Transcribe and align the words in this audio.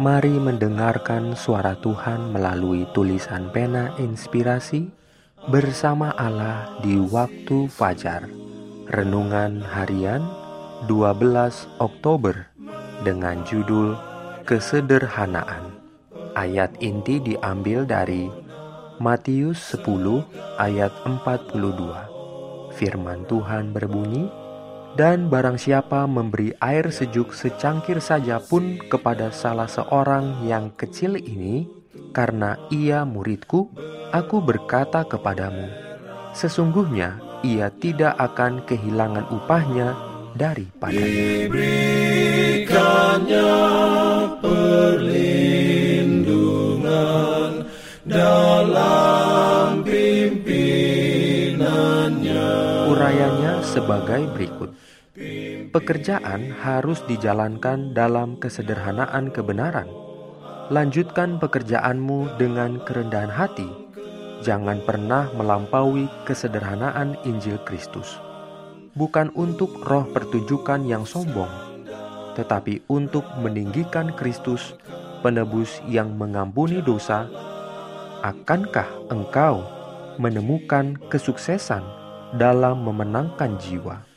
Mari 0.00 0.32
mendengarkan 0.40 1.36
suara 1.36 1.76
Tuhan 1.76 2.32
melalui 2.32 2.88
tulisan 2.96 3.52
pena 3.52 3.92
inspirasi 4.00 4.88
bersama 5.52 6.16
Allah 6.16 6.80
di 6.80 6.96
waktu 6.96 7.68
fajar. 7.68 8.24
Renungan 8.88 9.60
harian 9.60 10.24
12 10.88 11.68
Oktober 11.76 12.48
dengan 13.04 13.44
judul 13.44 13.92
Kesederhanaan. 14.48 15.76
Ayat 16.40 16.72
inti 16.80 17.20
diambil 17.20 17.84
dari 17.84 18.32
Matius 18.96 19.76
10 19.76 20.24
ayat 20.56 20.92
42. 21.04 22.72
Firman 22.80 23.28
Tuhan 23.28 23.76
berbunyi, 23.76 24.32
dan 24.92 25.32
barang 25.32 25.56
siapa 25.56 26.04
memberi 26.04 26.52
air 26.60 26.92
sejuk 26.92 27.32
secangkir 27.32 28.00
saja 28.04 28.36
pun 28.40 28.76
kepada 28.92 29.32
salah 29.32 29.68
seorang 29.68 30.44
yang 30.44 30.72
kecil 30.76 31.16
ini, 31.16 31.64
karena 32.12 32.60
ia 32.68 33.08
muridku, 33.08 33.72
aku 34.12 34.44
berkata 34.44 35.08
kepadamu, 35.08 35.68
sesungguhnya 36.36 37.16
ia 37.40 37.72
tidak 37.72 38.20
akan 38.20 38.62
kehilangan 38.68 39.26
upahnya 39.32 39.96
daripadanya. 40.36 41.48
Urayanya 53.12 53.60
sebagai 53.60 54.24
berikut. 54.32 54.72
Pekerjaan 55.68 56.48
harus 56.64 57.04
dijalankan 57.04 57.92
dalam 57.92 58.40
kesederhanaan 58.40 59.28
kebenaran. 59.28 59.84
Lanjutkan 60.72 61.36
pekerjaanmu 61.36 62.40
dengan 62.40 62.80
kerendahan 62.80 63.28
hati. 63.28 63.68
Jangan 64.40 64.80
pernah 64.88 65.28
melampaui 65.36 66.08
kesederhanaan 66.24 67.20
Injil 67.28 67.60
Kristus. 67.68 68.16
Bukan 68.96 69.28
untuk 69.36 69.84
roh 69.84 70.08
pertunjukan 70.08 70.88
yang 70.88 71.04
sombong, 71.04 71.52
tetapi 72.32 72.80
untuk 72.88 73.28
meninggikan 73.44 74.16
Kristus, 74.16 74.72
penebus 75.20 75.84
yang 75.84 76.16
mengampuni 76.16 76.80
dosa. 76.80 77.28
Akankah 78.24 78.88
engkau 79.12 79.68
menemukan 80.16 80.96
kesuksesan 81.12 82.00
dalam 82.36 82.84
memenangkan 82.84 83.56
jiwa? 83.60 84.12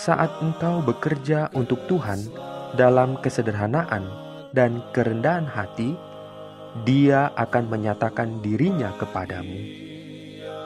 saat 0.00 0.30
engkau 0.40 0.80
bekerja 0.80 1.50
untuk 1.52 1.84
Tuhan 1.90 2.30
dalam 2.78 3.18
kesederhanaan 3.18 4.06
dan 4.54 4.80
kerendahan 4.94 5.46
hati, 5.46 5.94
Dia 6.86 7.34
akan 7.34 7.66
menyatakan 7.66 8.46
dirinya 8.46 8.94
kepadamu. 8.94 9.58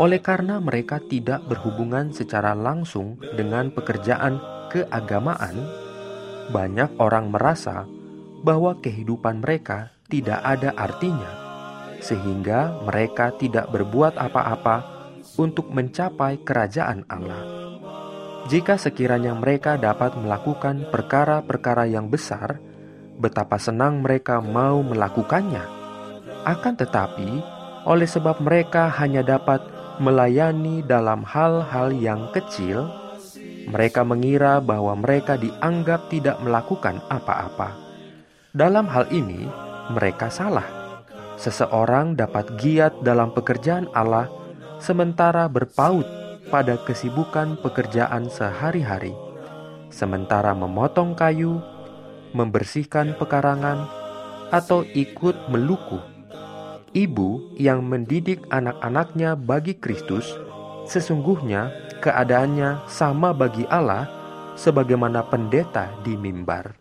Oleh 0.00 0.16
karena 0.24 0.56
mereka 0.56 0.96
tidak 0.96 1.44
berhubungan 1.44 2.08
secara 2.08 2.56
langsung 2.56 3.20
dengan 3.36 3.68
pekerjaan 3.68 4.40
keagamaan, 4.72 5.60
banyak 6.48 6.96
orang 6.96 7.28
merasa 7.28 7.84
bahwa 8.40 8.80
kehidupan 8.80 9.44
mereka 9.44 9.92
tidak 10.08 10.40
ada 10.40 10.72
artinya, 10.72 11.28
sehingga 12.00 12.80
mereka 12.88 13.36
tidak 13.36 13.68
berbuat 13.68 14.16
apa-apa 14.16 14.99
untuk 15.38 15.70
mencapai 15.70 16.42
kerajaan 16.42 17.06
Allah. 17.06 17.60
Jika 18.48 18.80
sekiranya 18.80 19.36
mereka 19.36 19.76
dapat 19.76 20.16
melakukan 20.16 20.88
perkara-perkara 20.88 21.86
yang 21.86 22.08
besar, 22.08 22.58
betapa 23.20 23.60
senang 23.60 24.00
mereka 24.00 24.40
mau 24.40 24.80
melakukannya. 24.80 25.62
Akan 26.48 26.74
tetapi, 26.74 27.28
oleh 27.84 28.08
sebab 28.08 28.40
mereka 28.40 28.88
hanya 28.96 29.20
dapat 29.20 29.60
melayani 30.00 30.80
dalam 30.80 31.20
hal-hal 31.28 31.92
yang 31.92 32.32
kecil, 32.32 32.88
mereka 33.68 34.02
mengira 34.02 34.58
bahwa 34.58 34.96
mereka 34.96 35.36
dianggap 35.36 36.08
tidak 36.08 36.40
melakukan 36.40 37.04
apa-apa. 37.12 37.76
Dalam 38.50 38.88
hal 38.88 39.06
ini, 39.12 39.46
mereka 39.92 40.32
salah. 40.32 40.66
Seseorang 41.36 42.16
dapat 42.16 42.56
giat 42.56 43.04
dalam 43.04 43.30
pekerjaan 43.36 43.86
Allah, 43.92 44.26
sementara 44.80 45.46
berpaut 45.46 46.08
pada 46.48 46.80
kesibukan 46.82 47.60
pekerjaan 47.60 48.26
sehari-hari, 48.32 49.12
sementara 49.92 50.56
memotong 50.56 51.12
kayu, 51.14 51.60
membersihkan 52.32 53.14
pekarangan, 53.20 53.86
atau 54.50 54.82
ikut 54.82 55.52
meluku. 55.52 56.00
Ibu 56.90 57.54
yang 57.54 57.86
mendidik 57.86 58.42
anak-anaknya 58.50 59.38
bagi 59.38 59.78
Kristus, 59.78 60.34
sesungguhnya 60.90 61.70
keadaannya 62.02 62.82
sama 62.90 63.30
bagi 63.30 63.62
Allah 63.70 64.10
sebagaimana 64.58 65.22
pendeta 65.30 65.86
di 66.02 66.18
mimbar. 66.18 66.74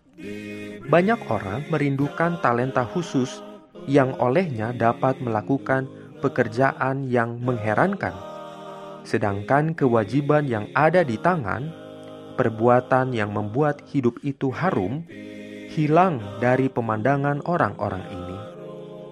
Banyak 0.90 1.30
orang 1.30 1.70
merindukan 1.70 2.42
talenta 2.42 2.82
khusus 2.90 3.46
yang 3.86 4.18
olehnya 4.18 4.74
dapat 4.74 5.22
melakukan 5.22 5.86
pekerjaan 6.20 7.08
yang 7.08 7.40
mengherankan 7.42 8.30
Sedangkan 9.10 9.74
kewajiban 9.74 10.46
yang 10.46 10.68
ada 10.76 11.02
di 11.02 11.16
tangan, 11.18 11.72
perbuatan 12.36 13.16
yang 13.16 13.32
membuat 13.32 13.82
hidup 13.90 14.20
itu 14.22 14.52
harum, 14.52 15.02
hilang 15.72 16.20
dari 16.38 16.68
pemandangan 16.68 17.42
orang-orang 17.50 18.04
ini. 18.12 18.38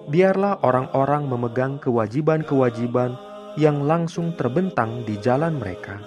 Biarlah 0.07 0.63
orang-orang 0.63 1.28
memegang 1.28 1.81
kewajiban-kewajiban 1.84 3.17
yang 3.59 3.84
langsung 3.84 4.38
terbentang 4.38 5.03
di 5.03 5.19
jalan 5.19 5.59
mereka. 5.59 6.00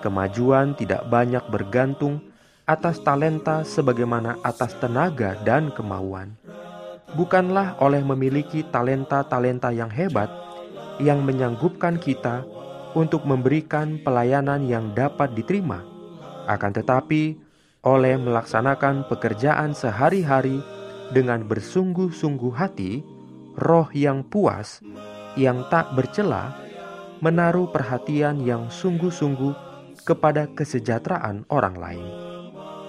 Kemajuan 0.00 0.74
tidak 0.74 1.06
banyak 1.06 1.44
bergantung 1.52 2.24
atas 2.64 3.04
talenta 3.04 3.62
sebagaimana 3.68 4.40
atas 4.40 4.74
tenaga 4.80 5.36
dan 5.44 5.68
kemauan. 5.76 6.34
Bukanlah 7.18 7.78
oleh 7.82 8.02
memiliki 8.06 8.62
talenta-talenta 8.70 9.74
yang 9.74 9.90
hebat 9.90 10.30
yang 11.02 11.24
menyanggupkan 11.24 11.96
kita 11.98 12.44
untuk 12.94 13.26
memberikan 13.26 13.98
pelayanan 14.02 14.66
yang 14.66 14.92
dapat 14.94 15.32
diterima, 15.34 15.82
akan 16.46 16.72
tetapi 16.74 17.38
oleh 17.80 18.14
melaksanakan 18.20 19.08
pekerjaan 19.08 19.72
sehari-hari 19.72 20.60
dengan 21.10 21.42
bersungguh-sungguh 21.48 22.52
hati, 22.54 23.00
roh 23.56 23.88
yang 23.96 24.22
puas, 24.22 24.84
yang 25.34 25.64
tak 25.72 25.90
bercela, 25.96 26.54
menaruh 27.24 27.72
perhatian 27.72 28.44
yang 28.44 28.68
sungguh-sungguh 28.68 29.54
kepada 30.04 30.48
kesejahteraan 30.52 31.48
orang 31.48 31.76
lain. 31.76 32.06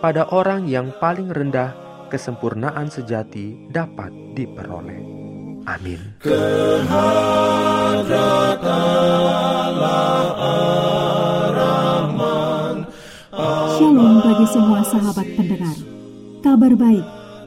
Pada 0.02 0.26
orang 0.34 0.66
yang 0.66 0.90
paling 0.98 1.30
rendah, 1.30 1.78
kesempurnaan 2.12 2.92
sejati 2.92 3.72
dapat 3.72 4.12
diperoleh. 4.36 5.00
Amin. 5.64 6.20
Shalom 13.80 14.14
bagi 14.20 14.48
semua 14.52 14.84
sahabat 14.84 15.28
pendengar. 15.40 15.78
Kabar 16.44 16.74
baik 16.76 17.06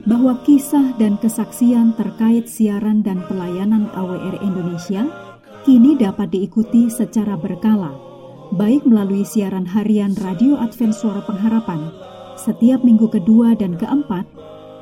bahwa 0.09 0.41
kisah 0.49 0.97
dan 0.97 1.21
kesaksian 1.21 1.93
terkait 2.01 2.49
siaran 2.49 3.05
dan 3.05 3.21
pelayanan 3.29 3.93
AWR 3.93 4.41
Indonesia 4.41 5.05
kini 5.69 5.97
dapat 6.01 6.33
diikuti 6.33 6.89
secara 6.89 7.37
berkala, 7.37 7.93
baik 8.57 8.89
melalui 8.89 9.29
siaran 9.29 9.69
harian 9.69 10.17
Radio 10.21 10.57
Advent 10.57 10.97
Suara 10.97 11.21
Pengharapan 11.25 11.89
setiap 12.37 12.85
minggu 12.85 13.09
kedua 13.09 13.57
dan 13.57 13.79
keempat 13.81 14.29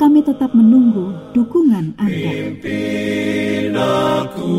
Kami 0.00 0.20
tetap 0.24 0.50
menunggu 0.56 1.12
dukungan 1.36 1.94
Anda. 2.00 2.30
Pimpin 2.32 3.72
aku 3.76 4.56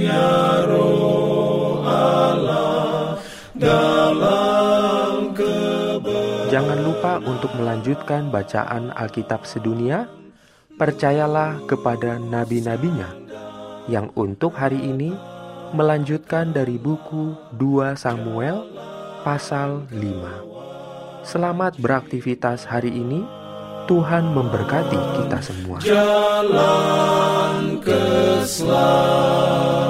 ya 0.00 0.64
roh 0.66 1.84
Allah 1.84 3.16
dalam 3.54 5.32
Jangan 6.48 6.78
lupa 6.80 7.20
untuk 7.22 7.52
melanjutkan 7.60 8.32
bacaan 8.32 8.88
Alkitab 8.96 9.44
sedunia. 9.44 10.08
Percayalah 10.78 11.66
kepada 11.66 12.22
nabi-nabinya 12.22 13.10
yang 13.90 14.12
untuk 14.14 14.54
hari 14.54 14.78
ini 14.78 15.10
melanjutkan 15.74 16.54
dari 16.54 16.78
buku 16.78 17.34
2 17.58 17.98
Samuel 17.98 18.64
pasal 19.26 19.84
5. 19.90 21.26
Selamat 21.26 21.76
beraktivitas 21.76 22.64
hari 22.64 22.94
ini. 22.94 23.37
Tuhan 23.88 24.36
memberkati 24.36 25.00
kita 25.16 25.40
semua. 25.40 25.80
Jalan 25.80 27.80
keselamatan. 27.80 29.87